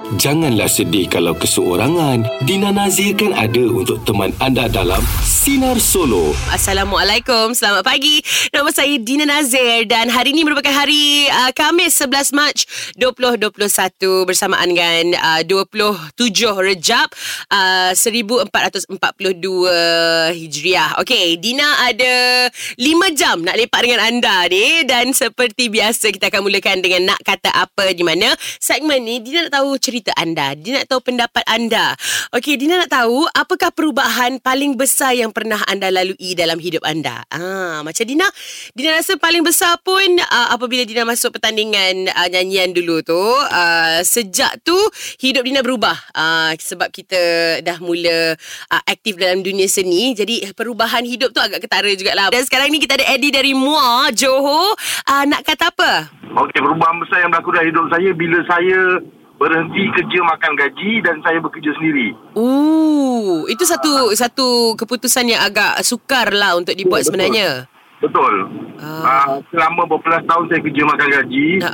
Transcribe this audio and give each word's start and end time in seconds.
Janganlah 0.00 0.64
sedih 0.64 1.04
kalau 1.12 1.36
keseorangan. 1.36 2.24
Dina 2.48 2.72
Nazir 2.72 3.12
kan 3.12 3.36
ada 3.36 3.60
untuk 3.68 4.00
teman 4.08 4.32
anda 4.40 4.64
dalam 4.64 5.04
Sinar 5.20 5.76
Solo. 5.76 6.32
Assalamualaikum, 6.48 7.52
selamat 7.52 7.84
pagi. 7.84 8.24
Nama 8.48 8.64
saya 8.72 8.96
Dina 8.96 9.28
Nazir 9.28 9.84
dan 9.84 10.08
hari 10.08 10.32
ini 10.32 10.48
merupakan 10.48 10.72
hari 10.72 11.28
uh, 11.28 11.52
Khamis 11.52 12.00
11 12.00 12.32
Mac 12.32 12.56
2021 12.96 14.24
bersamaan 14.24 14.72
dengan 14.72 15.20
uh, 15.20 15.42
27 15.44 16.16
Rejab 16.48 17.08
uh, 17.52 17.92
1442 17.92 18.96
Hijriah. 20.32 20.96
Okey, 21.04 21.36
Dina 21.36 21.88
ada 21.92 22.48
5 22.80 23.20
jam 23.20 23.36
nak 23.44 23.56
lepak 23.56 23.84
dengan 23.84 24.00
anda 24.00 24.48
ni 24.48 24.80
dan 24.88 25.12
seperti 25.12 25.68
biasa 25.68 26.08
kita 26.08 26.32
akan 26.32 26.40
mulakan 26.48 26.80
dengan 26.80 27.12
nak 27.12 27.20
kata 27.20 27.52
apa 27.52 27.92
di 27.92 28.00
mana 28.00 28.32
segmen 28.56 29.04
ni 29.04 29.20
Dina 29.20 29.44
nak 29.44 29.60
tahu 29.60 29.76
cerita 29.90 30.14
anda. 30.14 30.54
Dina 30.54 30.86
nak 30.86 30.94
tahu 30.94 31.02
pendapat 31.02 31.42
anda. 31.50 31.98
Okey, 32.30 32.54
Dina 32.54 32.78
nak 32.78 32.94
tahu 32.94 33.26
apakah 33.34 33.74
perubahan 33.74 34.38
paling 34.38 34.78
besar 34.78 35.18
yang 35.18 35.34
pernah 35.34 35.58
anda 35.66 35.90
lalui 35.90 36.38
dalam 36.38 36.62
hidup 36.62 36.86
anda. 36.86 37.26
Ah, 37.26 37.82
macam 37.82 38.06
Dina, 38.06 38.30
Dina 38.70 38.94
rasa 38.94 39.18
paling 39.18 39.42
besar 39.42 39.82
pun 39.82 40.06
uh, 40.22 40.54
apabila 40.54 40.86
Dina 40.86 41.02
masuk 41.02 41.34
pertandingan 41.34 42.06
uh, 42.06 42.28
nyanyian 42.30 42.70
dulu 42.70 43.02
tu, 43.02 43.18
uh, 43.50 43.98
sejak 44.06 44.62
tu 44.62 44.78
hidup 45.18 45.42
Dina 45.42 45.58
berubah. 45.66 45.98
Uh, 46.14 46.54
sebab 46.54 46.94
kita 46.94 47.18
dah 47.66 47.82
mula 47.82 48.38
uh, 48.70 48.82
aktif 48.86 49.18
dalam 49.18 49.42
dunia 49.42 49.66
seni. 49.66 50.14
Jadi 50.14 50.46
perubahan 50.54 51.02
hidup 51.02 51.34
tu 51.34 51.42
agak 51.42 51.66
ketara 51.66 51.90
jugalah. 51.98 52.30
Dan 52.30 52.46
sekarang 52.46 52.70
ni 52.70 52.78
kita 52.78 52.94
ada 52.94 53.10
Eddie 53.10 53.34
dari 53.34 53.58
Muar, 53.58 54.14
Johor. 54.14 54.78
Uh, 55.02 55.26
nak 55.26 55.42
kata 55.42 55.74
apa? 55.74 56.14
Okey, 56.30 56.62
perubahan 56.62 57.02
besar 57.02 57.26
yang 57.26 57.34
berlaku 57.34 57.50
dalam 57.50 57.66
hidup 57.74 57.86
saya 57.90 58.10
bila 58.14 58.38
saya 58.46 58.78
berhenti 59.40 59.88
kerja 59.96 60.20
makan 60.20 60.52
gaji 60.52 61.00
dan 61.00 61.16
saya 61.24 61.40
bekerja 61.40 61.72
sendiri. 61.80 62.12
Ooh, 62.36 63.48
itu 63.48 63.64
satu 63.64 64.12
satu 64.12 64.76
keputusan 64.76 65.32
yang 65.32 65.40
agak 65.40 65.80
sukar 65.80 66.28
lah 66.28 66.60
untuk 66.60 66.76
dibuat 66.76 67.00
betul. 67.00 67.16
sebenarnya. 67.16 67.64
Betul. 68.04 68.34
Uh, 68.80 69.40
selama 69.48 69.88
berbelas 69.88 70.24
tahun 70.28 70.44
saya 70.52 70.60
kerja 70.60 70.82
makan 70.84 71.08
gaji. 71.08 71.48
Dan 71.60 71.72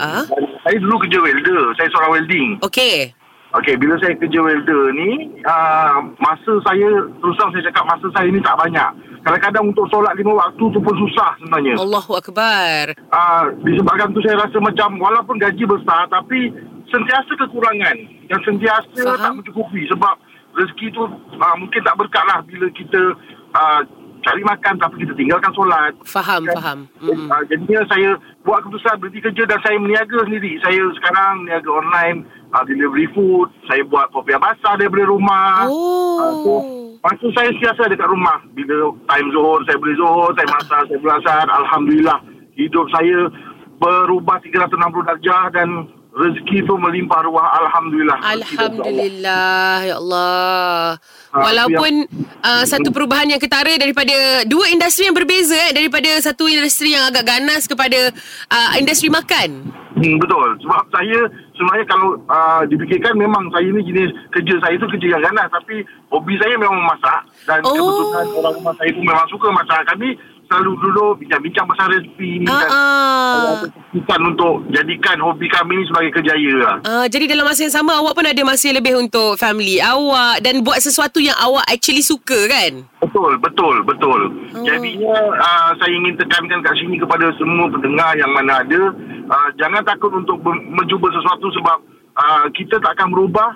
Saya 0.63 0.77
dulu 0.79 0.95
kerja 1.07 1.19
welder. 1.23 1.63
Saya 1.75 1.89
seorang 1.91 2.11
welding. 2.19 2.49
Okey. 2.63 3.15
Okey, 3.55 3.79
bila 3.79 3.95
saya 4.03 4.13
kerja 4.19 4.43
welder 4.43 4.91
ni, 4.93 5.33
uh, 5.47 6.03
masa 6.19 6.53
saya, 6.67 7.09
terus 7.09 7.35
terang 7.39 7.55
saya 7.55 7.65
cakap 7.71 7.85
masa 7.89 8.07
saya 8.13 8.29
ni 8.29 8.43
tak 8.43 8.59
banyak. 8.59 8.91
Kadang-kadang 9.23 9.71
untuk 9.71 9.87
solat 9.91 10.15
lima 10.19 10.39
waktu 10.39 10.65
tu 10.71 10.79
pun 10.83 10.95
susah 10.99 11.31
sebenarnya. 11.39 11.75
Allahu 11.79 12.13
akbar. 12.19 12.95
uh, 13.11 13.45
disebabkan 13.63 14.15
tu 14.15 14.23
saya 14.23 14.39
rasa 14.39 14.59
macam 14.59 14.99
walaupun 14.99 15.39
gaji 15.39 15.63
besar 15.67 16.11
tapi 16.11 16.55
sentiasa 16.89 17.33
kekurangan 17.37 17.97
dan 18.29 18.41
sentiasa 18.43 19.03
Faham. 19.03 19.19
tak 19.19 19.33
mencukupi 19.43 19.87
sebab 19.91 20.15
rezeki 20.57 20.87
tu 20.93 21.03
uh, 21.05 21.55
mungkin 21.59 21.81
tak 21.85 21.97
berkat 21.99 22.25
lah 22.25 22.41
bila 22.43 22.67
kita 22.73 23.01
uh, 23.53 23.81
cari 24.25 24.43
makan 24.43 24.75
tapi 24.83 25.07
kita 25.07 25.15
tinggalkan 25.15 25.53
solat. 25.55 25.95
Faham, 26.03 26.43
Kan? 26.51 26.57
faham. 26.59 26.79
Mm. 26.99 27.31
Uh, 27.31 27.43
jadinya 27.47 27.81
saya 27.87 28.11
buat 28.43 28.59
keputusan 28.63 28.99
berhenti 28.99 29.23
kerja 29.23 29.43
dan 29.47 29.59
saya 29.63 29.77
meniaga 29.79 30.19
sendiri. 30.27 30.59
Saya 30.67 30.83
sekarang 30.99 31.47
niaga 31.47 31.71
online, 31.71 32.27
uh, 32.51 32.65
delivery 32.67 33.07
food, 33.15 33.47
saya 33.71 33.87
buat 33.87 34.11
kopi 34.11 34.35
basah 34.35 34.75
daripada 34.75 35.07
rumah. 35.07 35.63
Ah, 35.63 36.33
so, 36.43 36.53
Oh. 36.59 36.75
Masa 37.07 37.23
saya 37.39 37.55
sentiasa 37.55 37.87
dekat 37.87 38.09
rumah. 38.11 38.43
Bila 38.51 38.91
time 39.07 39.31
zuhur, 39.31 39.63
saya 39.63 39.79
beli 39.79 39.95
zuhur, 39.95 40.35
saya 40.35 40.49
masak, 40.51 40.91
saya 40.91 40.99
beli 40.99 41.13
asar. 41.23 41.47
Alhamdulillah, 41.47 42.19
hidup 42.59 42.87
saya 42.91 43.31
berubah 43.79 44.43
360 44.43 44.75
darjah 45.07 45.45
dan 45.55 45.87
rezeki 46.17 46.65
tu 46.65 46.75
melimpah 46.81 47.21
ruah. 47.29 47.61
Alhamdulillah. 47.61 48.19
Alhamdulillah 48.25 49.77
ya 49.85 49.97
Allah. 50.01 50.97
Ah, 51.31 51.43
Walaupun 51.45 52.09
uh, 52.41 52.65
satu 52.65 52.89
perubahan 52.89 53.29
yang 53.29 53.37
ketara 53.37 53.77
daripada 53.77 54.43
dua 54.49 54.73
industri 54.73 55.05
yang 55.05 55.13
berbeza 55.13 55.53
eh, 55.69 55.77
daripada 55.77 56.09
satu 56.25 56.49
industri 56.49 56.97
yang 56.97 57.05
agak 57.13 57.29
ganas 57.29 57.69
kepada 57.69 58.09
uh, 58.49 58.71
industri 58.81 59.13
makan. 59.13 59.69
Hmm, 59.97 60.17
betul. 60.21 60.57
Sebab 60.65 60.83
saya 60.93 61.19
sebenarnya 61.57 61.87
kalau 61.89 62.21
uh, 62.29 62.65
dipikirkan 62.69 63.17
memang 63.17 63.49
saya 63.53 63.69
ni 63.69 63.81
jenis 63.85 64.13
kerja 64.33 64.61
saya 64.61 64.77
tu 64.81 64.89
kerja 64.89 65.17
yang 65.17 65.23
ganas. 65.25 65.49
Tapi 65.53 65.85
hobi 66.09 66.37
saya 66.41 66.57
memang 66.57 66.81
memasak. 66.81 67.21
Dan 67.45 67.61
Oh. 67.65 67.73
kebetulan 67.77 68.27
orang 68.41 68.55
rumah 68.61 68.75
saya 68.77 68.91
pun 68.93 69.05
memang 69.05 69.27
suka 69.29 69.49
masak. 69.53 69.81
Kami 69.89 70.09
selalu 70.47 70.73
dulu 70.79 71.05
bincang-bincang 71.19 71.67
pasal 71.67 71.87
resipi. 71.91 72.47
Ah, 72.47 72.59
dan 72.63 72.69
ah. 72.71 73.57
Bukan 73.93 74.21
untuk 74.35 74.55
jadikan 74.71 75.19
hobi 75.19 75.47
kami 75.51 75.83
ni 75.83 75.85
sebagai 75.91 76.21
kerjaya 76.23 76.53
lah. 76.63 76.75
Uh, 76.87 77.07
jadi 77.11 77.35
dalam 77.35 77.47
masa 77.47 77.67
yang 77.67 77.75
sama 77.75 77.99
awak 77.99 78.15
pun 78.15 78.27
ada 78.27 78.43
masa 78.47 78.71
lebih 78.71 78.95
untuk 78.99 79.35
family 79.37 79.83
awak 79.83 80.43
dan 80.43 80.63
buat 80.63 80.79
sesuatu 80.79 81.19
yang 81.19 81.37
awak 81.43 81.67
actually 81.67 82.03
suka 82.03 82.47
kan? 82.47 82.87
Betul, 83.03 83.39
betul, 83.43 83.83
betul. 83.83 84.21
Oh. 84.55 84.65
Jadinya 84.67 85.17
uh, 85.35 85.71
saya 85.79 85.93
ingin 85.93 86.15
tekankan 86.19 86.63
kat 86.63 86.75
sini 86.79 86.99
kepada 86.99 87.31
semua 87.37 87.67
pendengar 87.71 88.15
yang 88.15 88.31
mana 88.31 88.63
ada, 88.63 88.81
uh, 89.27 89.49
jangan 89.59 89.83
takut 89.83 90.15
untuk 90.15 90.39
ber- 90.41 90.63
mencuba 90.63 91.11
sesuatu 91.11 91.51
sebab 91.55 91.79
uh, 92.15 92.47
kita 92.55 92.79
tak 92.79 92.95
akan 92.99 93.11
berubah 93.11 93.51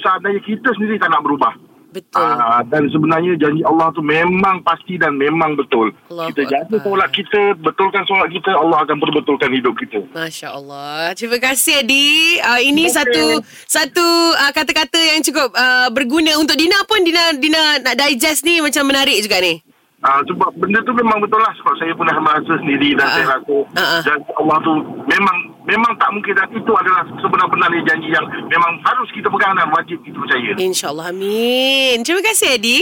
seandainya 0.00 0.40
kita 0.44 0.68
sendiri 0.76 0.96
tak 0.96 1.12
nak 1.12 1.24
berubah. 1.24 1.52
Betul. 1.94 2.26
Uh, 2.26 2.58
dan 2.74 2.90
sebenarnya 2.90 3.38
janji 3.38 3.62
Allah 3.62 3.94
tu 3.94 4.02
memang 4.02 4.66
pasti 4.66 4.98
dan 4.98 5.14
memang 5.14 5.54
betul. 5.54 5.94
Allahu 6.10 6.34
kita 6.34 6.42
jaga 6.50 6.76
solat 6.82 7.10
kita, 7.14 7.54
betulkan 7.62 8.02
solat 8.10 8.34
kita, 8.34 8.50
Allah 8.50 8.82
akan 8.82 8.98
perbetulkan 8.98 9.54
hidup 9.54 9.78
kita. 9.78 10.02
Masya 10.10 10.58
Allah. 10.58 11.14
Terima 11.14 11.38
kasih 11.38 11.86
Adi. 11.86 12.42
Uh, 12.42 12.58
ini 12.66 12.90
Okey. 12.90 12.98
satu 12.98 13.24
satu 13.70 14.06
uh, 14.34 14.50
kata-kata 14.50 14.98
yang 14.98 15.22
cukup 15.22 15.54
uh, 15.54 15.86
berguna 15.94 16.34
untuk 16.34 16.58
Dina 16.58 16.82
pun 16.82 16.98
Dina 17.06 17.30
Dina 17.38 17.78
nak 17.78 17.94
digest 17.94 18.42
ni 18.42 18.58
macam 18.58 18.90
menarik 18.90 19.14
juga 19.22 19.38
ni. 19.38 19.62
Uh, 20.02 20.20
sebab 20.26 20.50
benda 20.58 20.82
tu 20.82 20.92
memang 20.98 21.22
betul 21.22 21.38
lah 21.38 21.54
sebab 21.62 21.74
saya 21.78 21.94
pun 21.94 22.10
dah 22.10 22.18
merasa 22.20 22.58
sendiri 22.60 22.92
dan 22.98 23.06
Ah, 23.06 23.14
saya 23.14 23.26
rasa 23.38 23.56
ah, 23.72 23.80
ah. 23.80 24.00
janji 24.02 24.30
Allah 24.34 24.58
tu 24.60 24.72
memang 25.06 25.36
memang 25.64 25.92
tak 25.96 26.10
mungkin 26.12 26.32
dan 26.36 26.48
itu 26.52 26.72
adalah 26.72 27.02
sebenar-benarnya 27.20 27.82
janji 27.88 28.08
yang 28.12 28.24
memang 28.48 28.72
harus 28.84 29.08
kita 29.12 29.28
pegang 29.32 29.56
dan 29.56 29.68
wajib 29.72 29.98
kita 30.04 30.16
percaya. 30.16 30.52
InsyaAllah 30.60 31.08
amin. 31.10 32.04
Terima 32.04 32.22
kasih 32.24 32.56
Adi. 32.56 32.80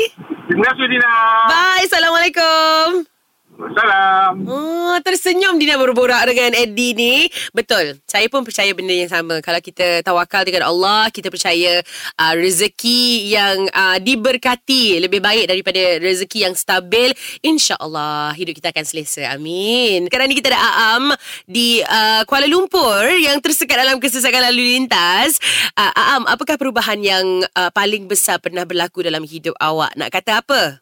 Terima 0.51 0.65
kasih 0.75 0.87
Dina. 0.91 1.15
Bye. 1.49 1.87
Assalamualaikum. 1.87 3.12
Salam. 3.53 4.49
Oh, 4.49 4.97
tersenyum 5.05 5.61
Dina 5.61 5.77
berborak 5.77 6.25
dengan 6.25 6.57
Eddie 6.57 6.97
ni. 6.97 7.15
Betul. 7.53 8.01
Saya 8.09 8.27
pun 8.33 8.43
percaya 8.43 8.73
benda 8.73 8.97
yang 8.97 9.13
sama. 9.13 9.45
Kalau 9.45 9.61
kita 9.61 10.01
tawakal 10.01 10.43
dengan 10.49 10.67
Allah, 10.67 11.13
kita 11.13 11.29
percaya 11.29 11.85
uh, 12.17 12.35
rezeki 12.35 13.33
yang 13.33 13.69
uh, 13.71 14.01
diberkati 14.01 15.05
lebih 15.05 15.21
baik 15.21 15.53
daripada 15.53 16.01
rezeki 16.01 16.49
yang 16.49 16.55
stabil. 16.57 17.13
InsyaAllah 17.45 18.35
hidup 18.35 18.57
kita 18.57 18.73
akan 18.73 18.85
selesa. 18.89 19.31
Amin. 19.31 20.09
Sekarang 20.09 20.33
ni 20.33 20.37
kita 20.41 20.51
ada 20.51 20.61
Aam 20.61 21.05
di 21.47 21.85
uh, 21.85 22.27
Kuala 22.27 22.49
Lumpur 22.49 23.05
yang 23.21 23.39
tersekat 23.39 23.79
dalam 23.79 24.01
kesesakan 24.03 24.49
lalu 24.51 24.81
lintas. 24.81 25.37
Uh, 25.77 25.93
Aam, 25.93 26.27
apakah 26.27 26.59
perubahan 26.59 26.99
yang 26.99 27.45
uh, 27.55 27.71
paling 27.71 28.09
besar 28.11 28.43
pernah 28.43 28.67
berlaku 28.67 29.07
dalam 29.07 29.23
hidup 29.23 29.55
awak? 29.63 29.93
Nak 29.95 30.11
kata 30.11 30.41
apa? 30.43 30.82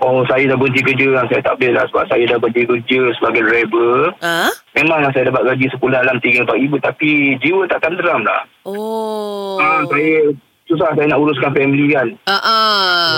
Oh, 0.00 0.24
saya 0.24 0.48
dah 0.48 0.56
berhenti 0.56 0.80
kerja 0.80 1.06
lah. 1.12 1.24
Saya 1.28 1.44
tak 1.44 1.60
boleh 1.60 1.76
lah 1.76 1.84
sebab 1.92 2.04
saya 2.08 2.24
dah 2.24 2.38
berhenti 2.40 2.64
kerja 2.64 3.00
sebagai 3.20 3.42
driver. 3.44 4.16
Ha? 4.24 4.48
Memanglah 4.80 5.12
saya 5.12 5.28
dapat 5.28 5.52
gaji 5.52 5.66
sebulan 5.76 6.08
dalam 6.08 6.18
3-4 6.24 6.56
ribu 6.56 6.76
tapi 6.80 7.36
jiwa 7.44 7.68
tak 7.68 7.84
tenteram 7.84 8.24
dah. 8.24 8.42
Oh. 8.64 9.60
Ha, 9.60 9.84
saya 9.84 10.32
susah 10.64 10.88
saya 10.96 11.06
nak 11.10 11.20
uruskan 11.20 11.52
family 11.52 11.92
kan. 11.92 12.08
Uh, 12.24 12.32
uh. 12.32 13.16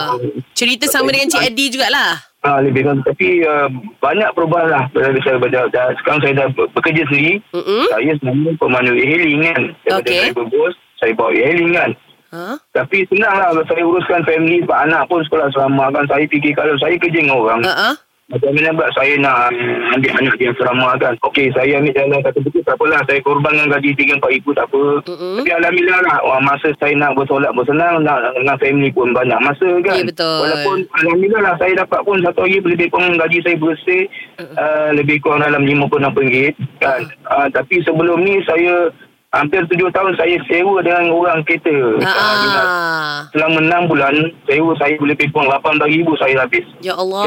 Cerita 0.59 0.91
sama 0.91 1.15
dengan 1.15 1.31
Cik 1.31 1.55
Eddie 1.55 1.71
jugalah. 1.71 2.19
Ha, 2.43 2.59
lebih 2.59 2.83
kan 2.83 2.99
tapi 3.07 3.47
uh, 3.47 3.71
banyak 4.03 4.27
perubahan 4.35 4.67
lah 4.67 4.85
Bila 4.91 5.15
saya 5.23 5.39
dah, 5.39 5.63
dah, 5.71 5.95
sekarang 6.03 6.27
saya 6.27 6.35
dah 6.43 6.47
bekerja 6.75 7.07
sendiri 7.07 7.39
Mm-mm. 7.55 7.87
saya 7.87 8.19
sebenarnya 8.19 8.53
pemandu 8.59 8.99
e-hailing 8.99 9.47
kan 9.47 9.63
daripada 9.87 10.03
Okey. 10.03 10.19
driver 10.27 10.47
bos 10.51 10.75
saya 10.99 11.15
bawa 11.15 11.31
e-hailing 11.39 11.71
kan 11.71 11.95
Ha? 12.33 12.57
tapi 12.73 13.05
senang 13.13 13.37
lah 13.37 13.53
saya 13.69 13.85
uruskan 13.85 14.25
family 14.25 14.65
sebab 14.65 14.79
anak 14.89 15.05
pun 15.13 15.21
sekolah 15.29 15.53
selama 15.53 15.93
kan 15.93 16.09
saya 16.09 16.25
fikir 16.25 16.57
kalau 16.57 16.73
saya 16.81 16.97
kerja 16.97 17.21
dengan 17.21 17.37
orang 17.37 17.61
Uh, 17.63 17.93
uh. 17.93 17.95
Macam 18.33 18.49
mana 18.57 18.73
pula 18.73 18.89
saya 18.97 19.13
nak 19.21 19.53
ambil 19.93 20.13
anak 20.17 20.35
dia 20.41 20.49
asrama 20.57 20.97
kan. 20.97 21.13
Okey, 21.21 21.53
saya 21.53 21.77
ambil 21.77 21.93
jalan 21.93 22.25
kata 22.25 22.39
betul 22.41 22.65
tak 22.65 22.81
apalah. 22.81 23.01
Saya 23.05 23.21
korbankan 23.21 23.69
gaji 23.69 23.91
3-4 23.93 24.25
ribu 24.33 24.51
tak 24.57 24.67
apa. 24.73 24.83
Mm-mm. 25.05 25.37
Tapi 25.45 25.51
Alhamdulillah 25.53 26.01
lah. 26.01 26.17
Wah, 26.25 26.41
masa 26.41 26.73
saya 26.81 26.97
nak 26.97 27.13
bersolat 27.13 27.53
bersenang, 27.53 28.01
nak 28.01 28.33
dengan 28.33 28.57
family 28.57 28.89
pun 28.89 29.13
banyak 29.13 29.37
masa 29.37 29.69
kan. 29.85 30.01
Ya, 30.01 30.05
betul. 30.09 30.39
Walaupun 30.49 30.77
Alhamdulillah 30.97 31.43
lah 31.45 31.55
saya 31.61 31.73
dapat 31.85 32.01
pun 32.09 32.17
satu 32.25 32.41
hari 32.49 32.57
lebih 32.65 32.89
kurang 32.89 33.21
gaji 33.21 33.39
saya 33.45 33.57
bersih. 33.61 34.03
Uh, 34.41 34.89
lebih 34.97 35.21
kurang 35.21 35.45
dalam 35.45 35.69
RM50-60 35.69 36.57
kan. 36.81 37.01
Uh, 37.29 37.47
tapi 37.53 37.85
sebelum 37.85 38.17
ni 38.25 38.41
saya 38.49 38.89
hampir 39.33 39.65
7 39.65 39.81
tahun 39.91 40.13
saya 40.15 40.37
sewa 40.45 40.77
dengan 40.81 41.09
orang 41.09 41.41
kereta. 41.43 41.73
Ah, 42.01 42.13
Ah, 42.13 42.37
ah. 42.61 43.17
Selama 43.33 43.59
6 43.59 43.91
bulan, 43.91 44.15
sewa 44.45 44.73
saya 44.77 44.95
boleh 44.97 45.17
lebih 45.17 45.33
kurang 45.33 45.49
RM18,000 45.51 46.09
saya 46.17 46.35
habis. 46.39 46.67
Ya 46.79 46.93
Sewa 46.93 47.01
Allah. 47.01 47.25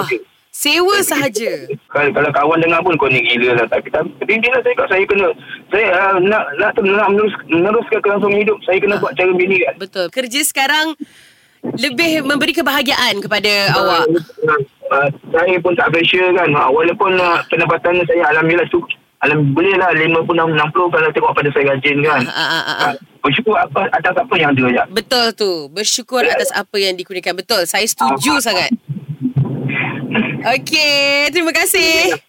saja. 0.00 0.18
Sewa 0.48 0.96
sahaja. 1.00 1.52
Kalau, 1.86 2.10
kalau 2.10 2.30
kawan 2.32 2.58
dengar 2.58 2.82
pun 2.82 2.94
kau 2.94 3.06
ni 3.06 3.22
gila 3.22 3.54
lah. 3.54 3.66
Tapi, 3.68 3.90
tapi 3.90 4.32
dia 4.38 4.50
lah 4.50 4.62
saya 4.62 4.74
kat 4.74 4.86
saya 4.88 5.04
kena, 5.04 5.28
saya 5.68 5.86
uh, 5.92 6.16
nak, 6.18 6.42
nak, 6.56 6.70
nak 6.74 7.08
menerus, 7.10 7.34
meneruskan 7.46 7.98
kelangsungan 8.02 8.42
hidup. 8.42 8.58
Saya 8.62 8.78
kena 8.78 8.98
buat 8.98 9.14
cara 9.14 9.30
bini 9.34 9.62
kan. 9.62 9.74
Betul. 9.78 10.06
Kerja 10.10 10.40
sekarang 10.42 10.98
lebih 11.62 12.22
memberi 12.22 12.54
kebahagiaan 12.54 13.18
kepada 13.18 13.50
awak. 13.76 14.10
Uh, 14.42 14.58
uh, 14.90 15.06
saya 15.30 15.58
pun 15.58 15.74
tak 15.74 15.90
pressure 15.90 16.30
kan. 16.32 16.50
Uh, 16.50 16.70
walaupun 16.70 17.14
uh, 17.14 17.38
pendapatan 17.46 18.02
saya 18.02 18.26
alhamdulillah 18.28 18.66
tu 18.68 18.82
Alam 19.18 19.50
boleh 19.50 19.74
lah 19.74 19.90
50 19.90 20.30
60 20.30 20.94
kalau 20.94 21.08
tengok 21.10 21.32
pada 21.34 21.48
saya 21.50 21.74
rajin 21.74 21.96
kan. 22.06 22.22
Ah, 22.30 22.38
ah, 22.38 22.62
ah. 22.62 22.78
Uh, 22.78 22.94
bersyukur 23.18 23.58
apa 23.58 23.90
atas 23.90 24.14
apa 24.14 24.34
yang 24.38 24.54
ada 24.54 24.66
ya. 24.70 24.84
Betul 24.86 25.34
tu. 25.34 25.66
Bersyukur 25.74 26.22
atas 26.22 26.54
apa 26.54 26.76
yang 26.78 26.94
dikurniakan. 26.94 27.34
Betul. 27.34 27.66
Saya 27.66 27.82
setuju 27.82 28.38
sangat. 28.38 28.70
Okey, 30.54 31.34
terima 31.34 31.50
kasih. 31.50 32.27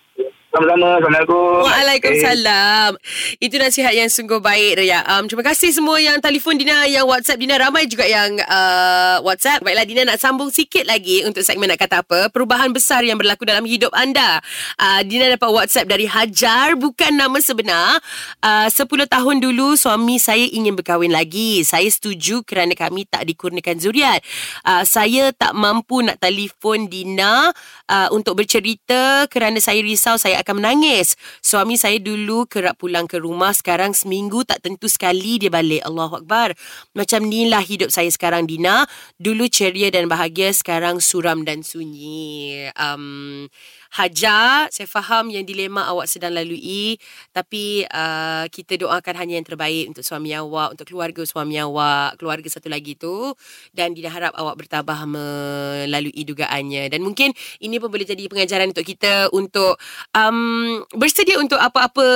Sama-sama. 0.49 0.97
Assalamualaikum. 0.97 1.61
Waalaikumsalam. 1.61 2.91
Itu 3.37 3.61
nasihat 3.61 3.93
yang 3.93 4.09
sungguh 4.09 4.41
baik 4.41 4.81
Raya. 4.81 5.05
Um, 5.05 5.29
terima 5.29 5.45
kasih 5.45 5.69
semua 5.69 6.01
yang 6.01 6.17
telefon 6.17 6.57
Dina, 6.57 6.89
yang 6.89 7.05
WhatsApp 7.05 7.37
Dina. 7.37 7.61
Ramai 7.61 7.85
juga 7.85 8.09
yang 8.09 8.33
uh, 8.49 9.21
WhatsApp. 9.21 9.61
Baiklah 9.61 9.85
Dina 9.85 10.09
nak 10.09 10.17
sambung 10.17 10.49
sikit 10.49 10.89
lagi 10.89 11.21
untuk 11.21 11.45
segmen 11.45 11.69
nak 11.69 11.77
kata 11.77 12.01
apa. 12.01 12.33
Perubahan 12.33 12.73
besar 12.73 13.05
yang 13.05 13.21
berlaku 13.21 13.45
dalam 13.45 13.61
hidup 13.61 13.93
anda. 13.93 14.41
Uh, 14.81 15.05
Dina 15.05 15.29
dapat 15.29 15.53
WhatsApp 15.53 15.85
dari 15.85 16.09
Hajar. 16.09 16.73
Bukan 16.73 17.13
nama 17.13 17.37
sebenar. 17.37 18.01
Uh, 18.41 18.65
10 18.73 18.89
tahun 19.05 19.35
dulu 19.45 19.77
suami 19.77 20.17
saya 20.17 20.49
ingin 20.49 20.73
berkahwin 20.73 21.13
lagi. 21.13 21.61
Saya 21.61 21.85
setuju 21.93 22.41
kerana 22.41 22.73
kami 22.73 23.05
tak 23.05 23.29
dikurniakan 23.29 23.77
zuriat. 23.77 24.25
Uh, 24.65 24.81
saya 24.81 25.29
tak 25.29 25.53
mampu 25.53 26.01
nak 26.01 26.17
telefon 26.17 26.89
Dina 26.89 27.53
uh, 27.85 28.09
untuk 28.09 28.41
bercerita 28.41 29.29
kerana 29.29 29.61
saya 29.61 29.85
risau 29.85 30.17
saya 30.17 30.39
akan 30.39 30.48
menangis. 30.55 31.19
Suami 31.43 31.75
saya 31.75 31.97
dulu 31.97 32.45
kerap 32.45 32.79
pulang 32.79 33.05
ke 33.09 33.17
rumah. 33.19 33.51
Sekarang 33.51 33.91
seminggu 33.91 34.45
tak 34.47 34.63
tentu 34.63 34.87
sekali 34.87 35.41
dia 35.41 35.51
balik. 35.51 35.83
Allahu 35.83 36.23
Akbar. 36.23 36.55
Macam 36.93 37.27
inilah 37.27 37.61
hidup 37.61 37.89
saya 37.89 38.09
sekarang, 38.09 38.45
Dina. 38.47 38.87
Dulu 39.19 39.49
ceria 39.49 39.89
dan 39.89 40.07
bahagia. 40.07 40.53
Sekarang 40.53 41.03
suram 41.03 41.43
dan 41.43 41.61
sunyi. 41.65 42.69
Um, 42.77 43.47
Hajar, 43.89 44.69
saya 44.69 44.85
faham 44.85 45.33
yang 45.33 45.41
dilema 45.49 45.89
awak 45.89 46.05
sedang 46.05 46.37
lalui. 46.37 47.01
Tapi 47.33 47.89
uh, 47.89 48.45
kita 48.53 48.77
doakan 48.77 49.15
hanya 49.17 49.41
yang 49.41 49.47
terbaik 49.49 49.89
untuk 49.89 50.05
suami 50.05 50.29
awak, 50.37 50.77
untuk 50.77 50.85
keluarga 50.93 51.25
suami 51.25 51.57
awak, 51.57 52.21
keluarga 52.21 52.45
satu 52.53 52.69
lagi 52.69 52.93
tu. 52.93 53.33
Dan 53.73 53.97
Dina 53.97 54.13
harap 54.13 54.37
awak 54.37 54.61
bertabah 54.61 55.09
melalui 55.09 56.21
dugaannya. 56.21 56.93
Dan 56.93 57.01
mungkin 57.01 57.33
ini 57.65 57.81
pun 57.81 57.89
boleh 57.89 58.05
jadi 58.05 58.29
pengajaran 58.29 58.69
untuk 58.77 58.85
kita 58.85 59.33
untuk 59.33 59.81
um, 60.13 60.85
bersedia 60.93 61.41
untuk 61.41 61.57
apa-apa 61.57 62.07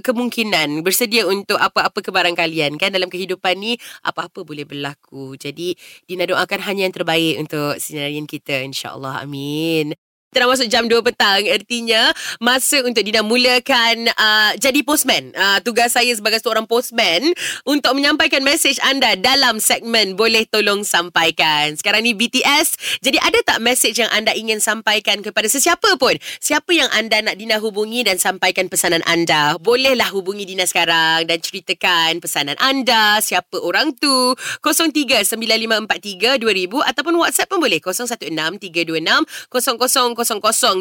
kemungkinan. 0.00 0.80
Bersedia 0.80 1.28
untuk 1.28 1.60
apa-apa 1.60 2.00
kebarangkalian. 2.00 2.80
Kan 2.80 2.96
dalam 2.96 3.12
kehidupan 3.12 3.60
ni, 3.60 3.76
apa-apa 4.08 4.40
boleh 4.40 4.64
berlaku. 4.64 5.36
Jadi 5.36 5.76
Dina 6.08 6.24
doakan 6.24 6.64
hanya 6.64 6.88
yang 6.88 6.96
terbaik 6.96 7.44
untuk 7.44 7.76
sinarian 7.76 8.24
kita. 8.24 8.64
InsyaAllah. 8.64 9.20
Amin. 9.20 10.09
Kita 10.30 10.46
masuk 10.46 10.70
jam 10.70 10.86
2 10.86 11.02
petang. 11.02 11.42
Artinya 11.42 12.14
Masa 12.38 12.86
untuk 12.86 13.02
Dina 13.02 13.18
mulakan 13.18 14.06
uh, 14.14 14.54
Jadi 14.62 14.86
postman. 14.86 15.34
Uh, 15.34 15.58
Tugas 15.66 15.90
saya 15.90 16.14
sebagai 16.14 16.38
seorang 16.38 16.70
postman 16.70 17.34
Untuk 17.66 17.98
menyampaikan 17.98 18.46
mesej 18.46 18.78
anda 18.86 19.18
Dalam 19.18 19.58
segmen 19.58 20.14
Boleh 20.14 20.46
tolong 20.46 20.86
sampaikan. 20.86 21.74
Sekarang 21.74 22.06
ni 22.06 22.14
BTS 22.14 23.02
Jadi 23.02 23.18
ada 23.18 23.42
tak 23.42 23.58
mesej 23.58 23.98
yang 23.98 24.06
anda 24.14 24.30
ingin 24.30 24.62
sampaikan 24.62 25.18
Kepada 25.18 25.50
sesiapa 25.50 25.98
pun? 25.98 26.14
Siapa 26.38 26.78
yang 26.78 26.86
anda 26.94 27.26
nak 27.26 27.34
Dina 27.34 27.58
hubungi 27.58 28.06
Dan 28.06 28.22
sampaikan 28.22 28.70
pesanan 28.70 29.02
anda? 29.10 29.58
Bolehlah 29.58 30.14
hubungi 30.14 30.46
Dina 30.46 30.62
sekarang 30.62 31.26
Dan 31.26 31.42
ceritakan 31.42 32.22
pesanan 32.22 32.54
anda. 32.62 33.18
Siapa 33.18 33.58
orang 33.58 33.98
tu? 33.98 34.38
0395432000 34.62 36.86
Ataupun 36.86 37.18
WhatsApp 37.18 37.50
pun 37.50 37.58
boleh. 37.58 37.82
016326 37.82 39.26
0000. 39.50 40.19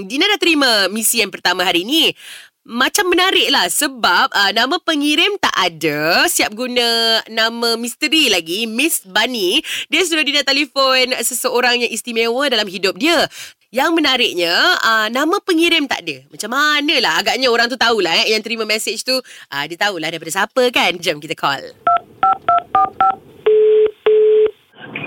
Dina 0.05 0.25
dah 0.29 0.39
terima 0.39 0.69
misi 0.91 1.23
yang 1.23 1.31
pertama 1.33 1.65
hari 1.65 1.83
ni. 1.83 2.11
Macam 2.69 3.09
menarik 3.09 3.49
lah 3.49 3.65
sebab 3.65 4.29
uh, 4.29 4.51
nama 4.53 4.77
pengirim 4.83 5.39
tak 5.41 5.55
ada. 5.57 6.27
Siap 6.29 6.53
guna 6.53 7.17
nama 7.25 7.73
misteri 7.79 8.29
lagi. 8.29 8.69
Miss 8.69 9.01
Bunny. 9.01 9.63
Dia 9.89 10.05
sudah 10.05 10.21
Dina 10.21 10.45
telefon 10.45 11.17
seseorang 11.23 11.81
yang 11.81 11.89
istimewa 11.89 12.45
dalam 12.45 12.69
hidup 12.69 12.99
dia. 12.99 13.25
Yang 13.73 14.01
menariknya, 14.01 14.53
uh, 14.81 15.07
nama 15.13 15.37
pengirim 15.41 15.85
tak 15.85 16.05
ada. 16.05 16.25
Macam 16.29 16.49
mana 16.53 16.95
lah. 17.01 17.13
Agaknya 17.21 17.47
orang 17.49 17.69
tu 17.69 17.77
tahulah 17.77 18.25
eh, 18.25 18.33
yang 18.37 18.41
terima 18.45 18.65
message 18.65 19.01
tu. 19.01 19.17
Uh, 19.49 19.63
dia 19.65 19.77
tahulah 19.77 20.09
daripada 20.13 20.29
siapa 20.29 20.69
kan. 20.69 20.93
Jom 21.01 21.17
kita 21.17 21.33
call. 21.33 21.73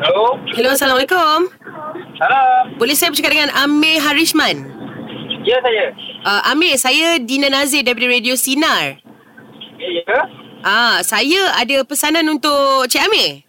Hello. 0.01 0.41
Hello, 0.57 0.71
Assalamualaikum. 0.73 1.53
Salam. 2.17 2.65
Boleh 2.81 2.97
saya 2.97 3.13
bercakap 3.13 3.37
dengan 3.37 3.53
Amir 3.53 4.01
Harishman? 4.01 4.73
Ya 5.45 5.61
saya. 5.61 5.93
Uh, 6.23 6.41
Amir, 6.55 6.79
saya 6.81 7.21
Dina 7.21 7.53
Nazir 7.53 7.85
daripada 7.85 8.09
Radio 8.09 8.33
Sinar. 8.39 9.03
Ya, 9.77 9.89
ya. 10.01 10.19
Ah, 10.63 11.03
saya 11.03 11.59
ada 11.59 11.83
pesanan 11.83 12.25
untuk 12.31 12.87
Cik 12.89 13.03
Amir. 13.05 13.43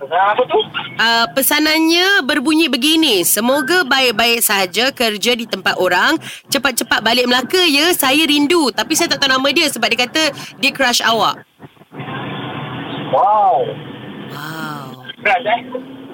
Pesanan 0.00 0.26
apa 0.32 0.42
tu? 0.48 0.58
Uh, 0.96 1.26
pesanannya 1.36 2.24
berbunyi 2.24 2.66
begini. 2.72 3.22
Semoga 3.22 3.84
baik-baik 3.84 4.40
sahaja 4.42 4.90
kerja 4.90 5.32
di 5.36 5.44
tempat 5.46 5.76
orang. 5.76 6.16
Cepat-cepat 6.50 7.04
balik 7.04 7.28
Melaka 7.28 7.60
ya. 7.62 7.92
Saya 7.92 8.24
rindu. 8.24 8.72
Tapi 8.72 8.96
saya 8.96 9.12
tak 9.12 9.22
tahu 9.22 9.30
nama 9.36 9.48
dia 9.52 9.68
sebab 9.68 9.86
dia 9.92 10.08
kata 10.08 10.22
dia 10.58 10.72
crush 10.72 11.04
awak. 11.04 11.44
Wow. 13.12 13.83
Berat 15.24 15.40
eh? 15.48 15.60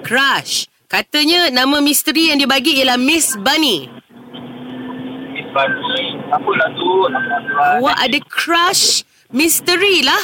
Crush. 0.07 0.71
Katanya 0.87 1.51
nama 1.51 1.83
misteri 1.83 2.31
yang 2.31 2.39
dia 2.39 2.47
bagi 2.47 2.79
ialah 2.79 2.95
Miss 2.95 3.35
Bunny. 3.35 3.91
Miss 5.35 5.47
Bani. 5.51 6.19
Apa 6.31 6.51
lah 6.55 6.69
tu? 6.75 6.91
Awak 7.79 7.97
ada 8.07 8.19
crush 8.31 9.03
misteri 9.35 10.07
lah. 10.07 10.23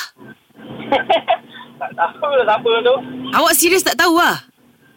Tak 1.77 1.93
tahu 1.93 2.33
lah 2.33 2.45
siapa 2.49 2.71
tu. 2.81 2.95
Awak 3.37 3.53
serius 3.53 3.85
tak 3.85 4.01
tahu 4.01 4.17
lah? 4.17 4.41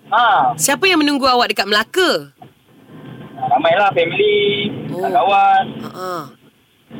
Ha. 0.08 0.56
Siapa 0.56 0.88
yang 0.88 1.04
menunggu 1.04 1.28
awak 1.28 1.52
dekat 1.52 1.68
Melaka? 1.68 2.32
Ramai 3.36 3.76
lah 3.76 3.92
family. 3.92 4.72
Oh. 4.88 5.04
Kawan. 5.04 5.64
Uh-uh. 5.84 6.22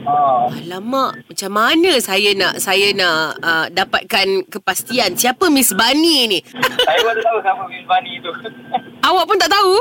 Ha. 0.00 0.48
Alamak, 0.48 1.28
macam 1.28 1.50
mana 1.52 2.00
saya 2.00 2.32
nak 2.32 2.56
saya 2.56 2.96
nak 2.96 3.36
uh, 3.44 3.66
dapatkan 3.68 4.48
kepastian 4.48 5.12
siapa 5.12 5.52
Miss 5.52 5.76
Bani 5.76 6.30
ni? 6.30 6.38
Saya 6.84 6.98
pun 7.04 7.12
tak 7.12 7.24
tahu 7.24 7.38
siapa 7.44 7.62
Miss 7.68 7.84
Bani 7.84 8.12
tu. 8.24 8.32
Awak 9.08 9.24
pun 9.28 9.36
tak 9.36 9.52
tahu? 9.52 9.74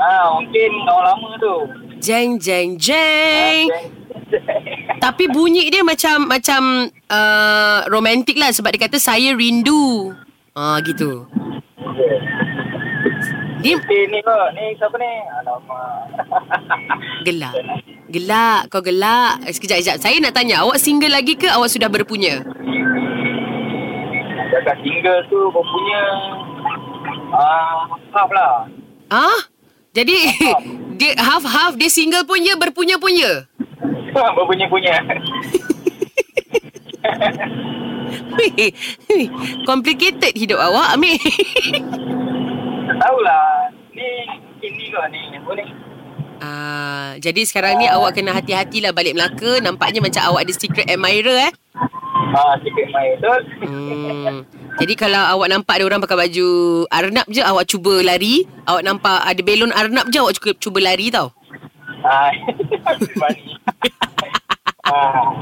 ha, 0.00 0.32
mungkin 0.40 0.70
kawan 0.88 1.04
lama 1.04 1.28
tu. 1.36 1.56
Jeng 2.00 2.40
jeng 2.40 2.80
jeng. 2.80 3.68
Tapi 5.04 5.24
bunyi 5.28 5.68
dia 5.68 5.82
macam 5.84 6.30
macam 6.30 6.88
uh, 7.10 7.78
romantik 7.90 8.38
lah 8.38 8.50
sebab 8.54 8.72
dia 8.72 8.88
kata 8.88 8.96
saya 8.96 9.36
rindu. 9.36 10.14
Ah 10.56 10.80
gitu. 10.82 11.28
Dia 13.60 13.76
Eh, 13.76 14.04
ni 14.08 14.18
kok. 14.20 14.46
Ni 14.52 14.64
siapa 14.74 14.96
ni? 14.96 15.12
Alamak. 15.34 15.92
gelak. 17.22 17.54
Gelak, 18.08 18.60
kau 18.68 18.80
gelak. 18.80 19.44
Eh, 19.44 19.52
Sekejap, 19.52 19.78
sekejap. 19.78 19.96
Saya 20.00 20.16
nak 20.18 20.32
tanya, 20.32 20.64
awak 20.64 20.80
single 20.80 21.12
lagi 21.12 21.36
ke 21.36 21.46
awak 21.46 21.68
sudah 21.68 21.86
berpunya? 21.86 22.40
Cakap 24.50 24.76
single 24.82 25.20
tu 25.28 25.38
kau 25.50 25.62
punya 25.62 26.02
ah 27.30 27.86
half 28.10 28.30
lah. 28.32 28.66
Ah? 29.08 29.40
Jadi 29.90 30.14
dia 30.98 31.12
half-half 31.16 31.74
dia 31.74 31.86
single 31.86 32.22
pun 32.24 32.38
ya, 32.40 32.54
berpunya 32.54 32.96
pun 32.96 33.10
ya. 33.10 33.46
Berpunya-punya. 34.36 34.94
Weh, 38.34 38.74
Complicated 39.62 40.34
hidup 40.34 40.58
awak, 40.58 40.98
Amir. 40.98 41.14
Tahulah. 44.90 45.08
Ni 45.10 45.20
ni? 45.30 45.64
Ah, 46.40 47.20
jadi 47.20 47.44
sekarang 47.44 47.76
ni 47.76 47.86
awak 47.86 48.16
kena 48.16 48.32
hati-hatilah 48.32 48.96
balik 48.96 49.12
Melaka. 49.12 49.60
Nampaknya 49.60 50.00
macam 50.00 50.22
awak 50.32 50.48
ada 50.48 50.52
secret 50.56 50.88
admirer 50.88 51.52
eh. 51.52 51.52
Ah. 52.30 52.54
Hmm. 53.66 54.46
Jadi 54.78 54.94
kalau 54.94 55.20
awak 55.36 55.50
nampak 55.50 55.80
ada 55.80 55.84
orang 55.84 56.00
pakai 56.00 56.16
baju 56.16 56.48
Arnab 56.88 57.26
je 57.28 57.42
awak 57.44 57.68
cuba 57.68 58.00
lari. 58.00 58.48
Awak 58.64 58.82
nampak 58.86 59.18
ada 59.26 59.40
belon 59.44 59.74
Arnab 59.74 60.08
je 60.08 60.18
awak 60.22 60.34
cuba, 60.38 60.56
cuba 60.56 60.78
lari 60.80 61.12
tau. 61.12 61.28
Ah. 62.02 62.32
Ah. 64.90 65.38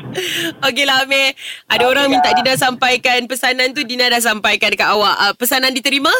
Okeylah 0.68 1.08
Amir. 1.08 1.32
Ada 1.72 1.88
Okey 1.88 1.88
orang 1.88 2.06
lah. 2.10 2.12
minta 2.12 2.30
Dina 2.36 2.52
sampaikan 2.60 3.24
pesanan 3.24 3.72
tu 3.72 3.80
Dina 3.86 4.12
dah 4.12 4.20
sampaikan 4.20 4.68
dekat 4.68 4.92
awak. 4.92 5.16
Uh, 5.16 5.32
pesanan 5.40 5.72
diterima? 5.72 6.12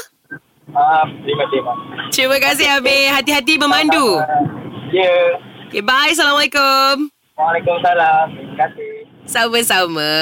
Ah, 0.79 1.03
terima 1.27 1.43
terima. 1.51 1.73
Terima 2.15 2.39
kasih 2.39 2.67
Amir. 2.79 3.11
Hati-hati 3.11 3.59
memandu. 3.59 4.23
Ya. 4.95 5.35
Okay, 5.67 5.83
bye. 5.83 6.15
Assalamualaikum. 6.15 7.11
Waalaikumsalam. 7.35 8.27
Terima 8.39 8.55
kasih. 8.63 8.91
Sama-sama. 9.27 10.13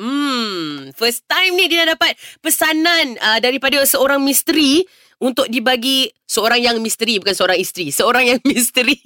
Hmm, 0.00 0.88
first 0.96 1.28
time 1.28 1.52
ni 1.52 1.68
dia 1.68 1.84
dapat 1.84 2.16
pesanan 2.40 3.20
uh, 3.20 3.38
daripada 3.44 3.76
seorang 3.84 4.24
misteri 4.24 4.88
untuk 5.20 5.52
dibagi 5.52 6.08
seorang 6.24 6.64
yang 6.64 6.76
misteri 6.80 7.20
bukan 7.20 7.36
seorang 7.36 7.60
isteri, 7.60 7.92
seorang 7.92 8.24
yang 8.24 8.40
misteri 8.50 8.96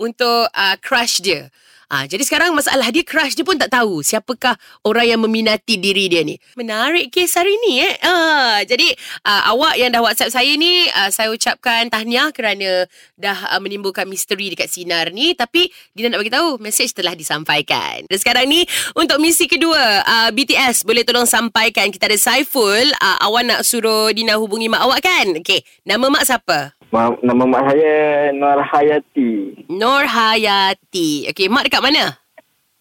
untuk 0.00 0.48
uh, 0.48 0.76
crush 0.80 1.20
dia. 1.20 1.52
Ah, 1.86 2.02
jadi 2.02 2.26
sekarang 2.26 2.50
masalah 2.50 2.90
dia 2.90 3.06
crush 3.06 3.38
dia 3.38 3.46
pun 3.46 3.54
tak 3.54 3.70
tahu 3.70 4.02
siapakah 4.02 4.58
orang 4.82 5.06
yang 5.06 5.20
meminati 5.22 5.78
diri 5.78 6.10
dia 6.10 6.26
ni. 6.26 6.34
Menarik 6.58 7.14
kes 7.14 7.38
hari 7.38 7.54
ni 7.62 7.78
eh. 7.78 7.94
Ah, 8.02 8.58
jadi 8.66 8.90
ah, 9.22 9.54
awak 9.54 9.78
yang 9.78 9.94
dah 9.94 10.02
WhatsApp 10.02 10.34
saya 10.34 10.50
ni 10.58 10.90
ah, 10.90 11.14
saya 11.14 11.30
ucapkan 11.30 11.86
tahniah 11.86 12.34
kerana 12.34 12.90
dah 13.14 13.54
ah, 13.54 13.62
menimbulkan 13.62 14.02
misteri 14.10 14.50
dekat 14.50 14.66
sinar 14.66 15.14
ni 15.14 15.38
tapi 15.38 15.70
dia 15.94 16.10
nak 16.10 16.26
bagi 16.26 16.34
tahu 16.34 16.58
mesej 16.58 16.90
telah 16.90 17.14
disampaikan. 17.14 18.02
Dan 18.10 18.18
sekarang 18.18 18.50
ni 18.50 18.66
untuk 18.98 19.22
misi 19.22 19.46
kedua 19.46 20.02
ah, 20.02 20.30
BTS 20.34 20.82
boleh 20.82 21.06
tolong 21.06 21.26
sampaikan 21.26 21.94
kita 21.94 22.10
ada 22.10 22.18
Saiful 22.18 22.90
ah, 22.98 23.22
awak 23.22 23.46
nak 23.46 23.60
suruh 23.62 24.10
Dina 24.10 24.34
hubungi 24.36 24.66
mak 24.66 24.82
awak 24.82 25.06
kan? 25.06 25.38
Okey, 25.38 25.62
nama 25.86 26.10
mak 26.10 26.26
siapa? 26.26 26.75
Ma- 26.94 27.18
nama 27.20 27.44
mak 27.44 27.62
saya 27.70 28.30
Nur 28.30 28.60
Hayati. 28.62 29.32
Nur 29.66 30.04
Hayati. 30.06 31.26
Okey, 31.30 31.50
mak 31.50 31.66
dekat 31.66 31.82
mana? 31.82 32.14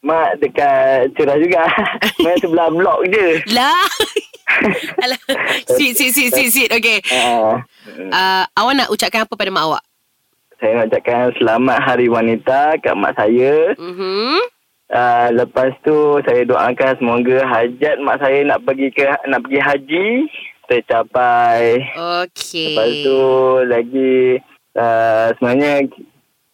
Mak 0.06 0.38
dekat 0.38 1.10
Curah 1.18 1.38
juga. 1.42 1.66
Mak 2.24 2.38
sebelah 2.38 2.70
blok 2.70 3.10
je. 3.10 3.42
Lah. 3.50 3.90
Alah. 5.04 5.22
Sweet, 5.74 5.98
sweet, 5.98 6.14
sweet, 6.14 6.32
sweet, 6.32 6.52
sweet. 6.54 6.72
Okay. 6.72 7.02
Uh, 7.10 7.60
Uh, 7.86 8.44
awak 8.58 8.74
nak 8.76 8.90
ucapkan 8.90 9.30
apa 9.30 9.34
pada 9.38 9.54
mak 9.54 9.66
awak? 9.70 9.84
saya 10.60 10.72
nak 10.82 10.88
ucapkan 10.90 11.30
selamat 11.38 11.78
Hari 11.84 12.08
Wanita 12.08 12.62
kat 12.80 12.96
mak 12.96 13.14
saya. 13.20 13.76
Mm-hmm. 13.76 14.36
Uh, 14.86 15.28
lepas 15.34 15.74
tu 15.82 16.22
saya 16.26 16.46
doakan 16.46 16.94
semoga 17.02 17.38
hajat 17.46 17.98
mak 18.02 18.22
saya 18.22 18.46
nak 18.46 18.62
pergi 18.66 18.94
ke 18.94 19.06
nak 19.26 19.42
pergi 19.46 19.60
haji 19.62 20.08
tercapai. 20.68 21.86
Okay. 22.26 22.74
Lepas 22.74 22.90
tu 23.06 23.22
lagi 23.66 24.16
uh, 24.78 25.28
sebenarnya 25.38 25.90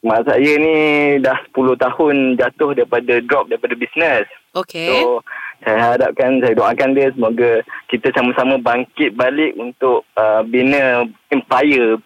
mak 0.02 0.26
saya 0.26 0.52
ni 0.58 0.76
dah 1.22 1.38
10 1.54 1.78
tahun 1.78 2.16
jatuh 2.42 2.74
daripada 2.74 3.14
drop 3.22 3.50
daripada 3.50 3.74
bisnes. 3.78 4.28
Okay. 4.58 4.90
So 4.90 5.22
saya 5.62 5.94
harapkan 5.94 6.42
saya 6.42 6.58
doakan 6.58 6.98
dia 6.98 7.14
semoga 7.14 7.62
kita 7.88 8.10
sama-sama 8.18 8.58
bangkit 8.58 9.14
balik 9.14 9.54
untuk 9.62 10.04
uh, 10.18 10.42
bina 10.42 11.06
empire 11.30 12.02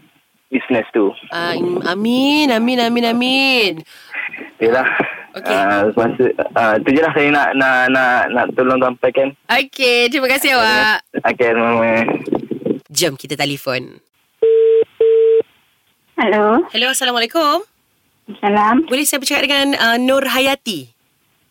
bisnes 0.51 0.87
tu. 0.91 1.11
Uh, 1.31 1.81
amin, 1.87 2.51
amin, 2.51 2.79
amin, 2.83 3.05
amin. 3.15 3.71
Yalah. 4.59 4.87
Okey. 5.35 5.51
Uh, 5.51 5.83
semasa 5.91 6.23
uh, 6.55 6.75
tu 6.79 6.95
je 6.95 7.01
lah 7.03 7.11
saya 7.11 7.27
nak 7.27 7.47
nak 7.59 7.77
nak 7.91 8.19
nak 8.31 8.45
tolong 8.55 8.79
sampaikan. 8.79 9.35
Okay, 9.51 10.07
terima 10.07 10.31
kasih 10.31 10.55
awak. 10.55 11.03
Okey, 11.11 11.51
mama. 11.59 12.07
Jom 12.87 13.19
kita 13.19 13.35
telefon. 13.35 13.99
Hello. 16.15 16.63
Hello, 16.71 16.87
Assalamualaikum. 16.87 17.67
Salam. 18.39 18.87
Boleh 18.87 19.03
saya 19.03 19.19
bercakap 19.19 19.43
dengan 19.43 19.75
uh, 19.75 19.99
Nur 19.99 20.23
Hayati? 20.23 20.87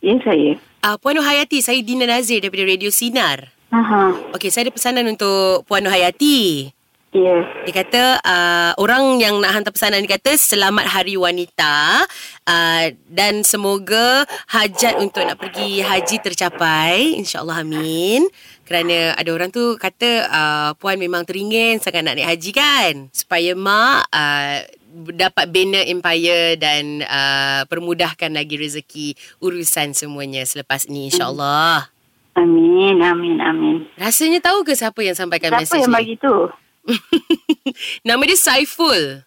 Ya, 0.00 0.16
saya. 0.24 0.56
Uh, 0.80 0.96
Puan 0.96 1.20
Nur 1.20 1.28
Hayati, 1.28 1.60
saya 1.60 1.76
Dina 1.84 2.08
Nazir 2.08 2.40
daripada 2.40 2.64
Radio 2.64 2.88
Sinar. 2.88 3.52
Aha. 3.68 4.16
Okey, 4.32 4.48
saya 4.48 4.64
ada 4.64 4.72
pesanan 4.72 5.04
untuk 5.04 5.68
Puan 5.68 5.84
Nur 5.84 5.92
Hayati. 5.92 6.72
Ya. 7.14 7.47
Dia 7.62 7.75
kata 7.78 8.02
uh, 8.26 8.73
orang 8.75 9.23
yang 9.23 9.38
nak 9.38 9.54
hantar 9.54 9.71
pesanan 9.71 10.02
dia 10.02 10.18
kata 10.18 10.35
selamat 10.35 10.83
hari 10.90 11.14
wanita 11.14 12.02
uh, 12.42 12.85
dan 13.06 13.47
semoga 13.47 14.26
hajat 14.50 14.99
untuk 14.99 15.23
nak 15.23 15.38
pergi 15.38 15.78
haji 15.78 16.18
tercapai 16.18 17.14
insyaallah 17.14 17.62
amin 17.62 18.26
kerana 18.66 19.14
ada 19.14 19.30
orang 19.30 19.54
tu 19.54 19.78
kata 19.78 20.26
uh, 20.26 20.71
puan 20.75 20.99
memang 20.99 21.23
teringin 21.23 21.78
sangat 21.78 22.02
nak 22.02 22.18
naik 22.18 22.35
haji 22.35 22.50
kan 22.50 23.06
supaya 23.14 23.54
mak 23.54 24.11
uh, 24.11 24.66
dapat 25.14 25.54
bina 25.54 25.87
empire 25.87 26.59
dan 26.59 27.06
uh, 27.06 27.62
permudahkan 27.71 28.35
lagi 28.35 28.59
rezeki 28.59 29.14
urusan 29.38 29.94
semuanya 29.94 30.42
selepas 30.42 30.90
ni 30.90 31.14
insyaallah 31.14 31.94
Amin, 32.35 32.99
amin, 32.99 33.38
amin. 33.38 33.87
rasanya 33.94 34.42
tahu 34.42 34.66
ke 34.66 34.75
siapa 34.75 34.99
yang 35.06 35.14
sampaikan 35.14 35.54
Siapa 35.54 35.62
mesej 35.62 35.78
yang 35.87 35.94
ni 35.94 35.99
bagi 36.02 36.16
tu? 36.18 36.63
nama 38.06 38.22
dia 38.24 38.36
Saiful 38.36 39.24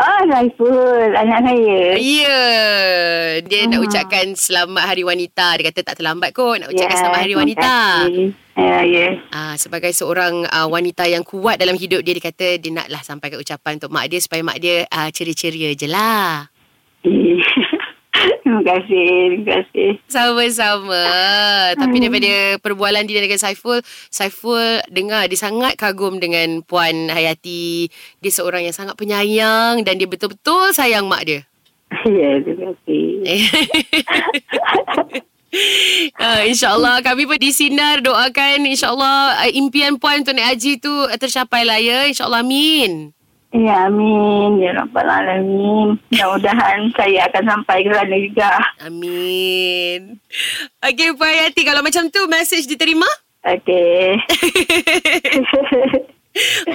Ah, 0.00 0.24
Raiful, 0.24 1.12
anak 1.12 1.44
saya. 1.44 1.92
Ya, 2.00 2.40
dia 3.44 3.68
nak 3.68 3.84
Ah. 3.84 3.84
ucapkan 3.84 4.32
selamat 4.32 4.80
Hari 4.88 5.04
Wanita. 5.04 5.60
Dia 5.60 5.68
kata 5.68 5.92
tak 5.92 6.00
terlambat 6.00 6.32
kot 6.32 6.56
nak 6.56 6.72
ucapkan 6.72 6.96
Ya, 6.96 7.00
selamat 7.04 7.20
Hari 7.20 7.34
terima 7.36 7.42
Wanita. 7.44 7.74
Ya, 8.56 8.78
ya. 8.80 9.06
Ah, 9.28 9.54
sebagai 9.60 9.92
seorang 9.92 10.48
uh, 10.48 10.72
wanita 10.72 11.04
yang 11.04 11.20
kuat 11.20 11.60
dalam 11.60 11.76
hidup 11.76 12.00
dia, 12.00 12.16
dia 12.16 12.24
kata 12.32 12.56
dia 12.56 12.72
naklah 12.72 13.04
sampaikan 13.04 13.44
ucapan 13.44 13.76
untuk 13.76 13.92
mak 13.92 14.08
dia 14.08 14.24
supaya 14.24 14.40
mak 14.40 14.56
dia 14.56 14.88
uh, 14.88 15.12
ceria-ceria 15.12 15.76
je 15.76 15.84
lah. 15.84 16.48
Eh, 17.04 17.36
terima 18.50 18.62
kasih, 18.66 19.06
terima 19.30 19.46
kasih. 19.62 19.90
Sama-sama. 20.10 21.04
Tapi 21.78 21.94
Hmm. 21.94 22.02
daripada 22.02 22.32
perbualan 22.58 23.06
dia 23.06 23.22
dengan 23.22 23.38
Saiful, 23.38 23.78
Saiful 24.10 24.82
dengar 24.90 25.30
dia 25.30 25.38
sangat 25.38 25.78
kagum 25.78 26.18
dengan 26.18 26.58
Puan 26.66 27.06
Hayati. 27.06 27.86
Dia 28.18 28.32
seorang 28.34 28.66
yang 28.66 28.74
sangat 28.74 28.98
penyayang 28.98 29.86
dan 29.86 29.94
dia 29.94 30.10
betul-betul 30.10 30.74
sayang 30.74 31.06
mak 31.06 31.22
dia. 31.22 31.40
Ya, 32.06 32.38
terima 32.42 32.74
kasih. 32.74 33.06
Uh, 36.14 36.42
InsyaAllah 36.50 37.02
kami 37.02 37.26
pun 37.26 37.38
di 37.38 37.50
Sinar 37.50 37.98
doakan 37.98 38.62
InsyaAllah 38.62 39.42
uh, 39.42 39.50
impian 39.50 39.98
puan 39.98 40.22
untuk 40.22 40.38
naik 40.38 40.54
haji 40.54 40.78
tu 40.78 40.94
tercapai 41.18 41.66
lah 41.66 41.82
ya 41.82 42.06
InsyaAllah 42.06 42.46
amin 42.46 43.10
Ya, 43.50 43.90
amin. 43.90 44.62
Ya, 44.62 44.78
Rabbal 44.78 45.10
Alamin. 45.10 45.98
Mudah-mudahan 46.14 46.86
saya 46.98 47.26
akan 47.26 47.44
sampai 47.50 47.82
ke 47.82 47.90
sana 47.90 48.16
juga. 48.16 48.50
Amin 48.86 50.22
Okay 50.78 51.10
Puan 51.18 51.34
Hayati 51.34 51.66
Kalau 51.66 51.82
macam 51.82 52.06
tu 52.14 52.22
Message 52.30 52.70
diterima 52.70 53.10
Okey. 53.40 54.20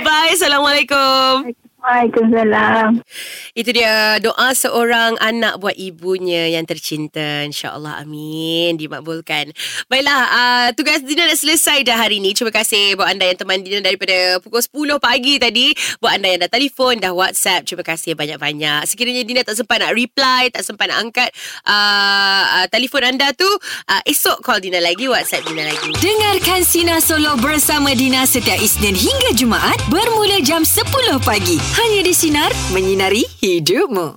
Bye 0.05 0.33
Assalamualaikum 0.35 1.55
Waalaikumsalam. 1.85 3.05
Itu 3.53 3.69
dia 3.69 4.17
doa 4.17 4.57
seorang 4.57 5.21
anak 5.21 5.61
buat 5.61 5.77
ibunya 5.77 6.49
yang 6.49 6.65
tercinta. 6.65 7.45
InsyaAllah 7.45 8.01
amin. 8.01 8.73
Dimakbulkan. 8.73 9.53
Baiklah, 9.85 10.21
uh, 10.33 10.67
tugas 10.73 11.05
Dina 11.05 11.29
dah 11.29 11.37
selesai 11.37 11.85
dah 11.85 11.93
hari 11.93 12.17
ni. 12.17 12.33
Terima 12.33 12.49
kasih 12.49 12.97
buat 12.97 13.13
anda 13.13 13.29
yang 13.29 13.37
teman 13.37 13.61
Dina 13.61 13.85
daripada 13.85 14.41
pukul 14.41 14.65
10 14.65 14.97
pagi 14.97 15.37
tadi. 15.37 15.77
Buat 16.01 16.17
anda 16.17 16.27
yang 16.33 16.41
dah 16.41 16.51
telefon, 16.51 16.97
dah 16.97 17.13
WhatsApp. 17.13 17.69
Terima 17.69 17.85
kasih 17.85 18.17
banyak-banyak. 18.17 18.89
Sekiranya 18.89 19.21
Dina 19.21 19.45
tak 19.45 19.53
sempat 19.53 19.85
nak 19.85 19.93
reply, 19.93 20.49
tak 20.49 20.65
sempat 20.65 20.89
nak 20.89 21.05
angkat 21.05 21.29
uh, 21.69 22.43
uh, 22.61 22.65
telefon 22.73 23.05
anda 23.05 23.29
tu, 23.37 23.45
uh, 23.45 24.01
esok 24.09 24.41
call 24.41 24.57
Dina 24.57 24.81
lagi, 24.81 25.05
WhatsApp 25.05 25.45
Dina 25.45 25.69
lagi. 25.69 25.93
Dengarkan 26.01 26.65
Sina 26.65 26.97
Solo 26.97 27.37
bersama 27.37 27.93
Dina 27.93 28.25
setiap 28.25 28.57
Isnin 28.57 28.97
hingga 28.97 29.37
Jumaat 29.37 29.77
bermula 29.93 30.41
jam 30.41 30.65
10 30.65 30.81
pagi. 31.21 31.74
Hanya 31.75 32.07
di 32.07 32.15
Sinar, 32.15 32.55
menyinari 32.71 33.27
hidupmu. 33.43 34.15